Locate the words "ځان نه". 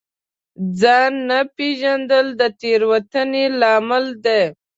0.79-1.39